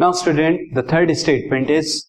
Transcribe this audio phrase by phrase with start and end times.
[0.00, 2.06] Now student, the third statement is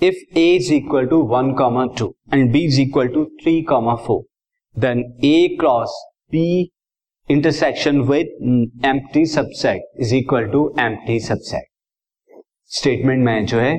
[0.00, 3.96] if a is equal to 1 comma 2 and b is equal to 3 comma
[3.98, 4.22] 4
[4.76, 5.92] then a cross
[6.30, 6.72] b
[7.28, 8.28] intersection with
[8.82, 11.68] empty subset is equal to empty subset
[12.70, 13.76] statement मैं जो है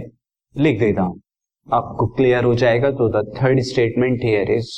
[0.55, 1.19] लिख देता हूँ
[1.67, 4.71] आपको clear हो जाएगा तो the third statement here is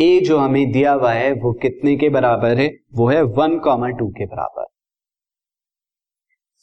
[0.00, 3.88] A जो हमें दिया हुआ है वो कितने के बराबर है वो है वन कॉमा
[3.98, 4.66] टू के बराबर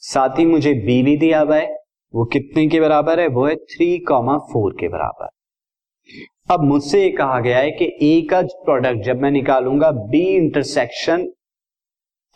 [0.02, 1.66] साथ ही मुझे बी भी दिया हुआ है।
[2.14, 3.26] वो कितने के बराबर है?
[3.28, 5.28] वो है थ्री कॉमा फोर के बराबर।
[6.50, 11.26] अब मुझसे ये कहा गया है कि ए का प्रोडक्ट जब मैं निकालूँगा बी इंटरसेक्शन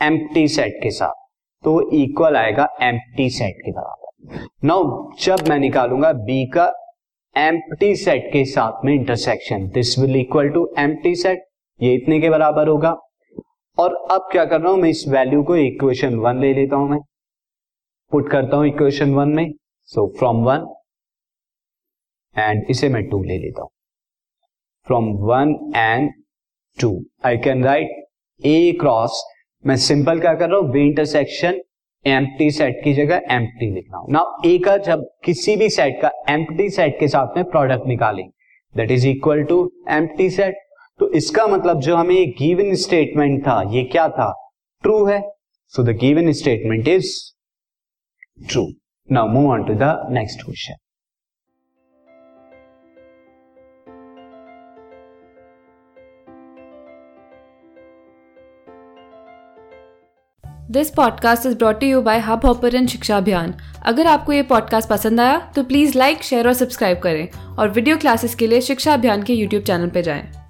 [0.00, 1.24] एम्प्टी सेट के साथ
[1.64, 6.66] तो इक्वल आएगा एम्प्टी सेट के बराबर। नाउ जब मैं निकालूँगा बी का
[7.36, 11.44] एम्प्टी सेट के साथ में intersection this will equal to empty set
[11.80, 12.96] ये इतने के बराबर होगा।
[13.78, 14.80] और अब क्या कर रहा हूँ?
[14.80, 16.98] मैं इस वैल्यू को इक्वेशन वन ले लेता हूँ मैं।
[18.12, 19.52] पुट करता हूँ इक्वेशन वन में
[19.90, 20.66] सो फ्रॉम वन
[22.36, 23.70] एंड इसे मैं टू ले लेता हूँ।
[24.86, 26.10] From one and
[26.78, 26.90] two
[27.26, 28.04] I can write
[28.40, 29.22] A cross
[29.64, 30.70] मैं सिंपल क्या कर रहा हूँ?
[30.72, 31.60] बी इंटरसेक्शन
[32.04, 36.00] एम्प्टी सेट की जगह एम्प्टी लिख रहा हूँ। ना ए का जब किसी भी सेट
[36.02, 38.30] का एम्प्टी सेट के साथ में प्रोडक्ट निकालेंगे
[38.74, 39.58] that is equal to
[39.90, 40.64] empty set
[41.00, 44.32] तो इसका मतलब जो हमें गिवन स्टेटमेंट था, ये क्या था?
[44.84, 45.20] ट्रू है।
[45.74, 47.10] So the given statement is
[48.50, 48.72] true
[49.12, 50.74] now move on to the next question
[60.70, 63.54] this podcast is brought you by Hubhopper Shiksha Abhiyan
[63.86, 67.28] अगर आपको ये पॉडकास्ट पसंद आया तो प्लीज़ लाइक शेयर और सब्सक्राइब करें
[67.58, 70.45] और वीडियो क्लासेस के लिए शिक्षा अभियान के यूट्यूब चैनल पर जाएँ।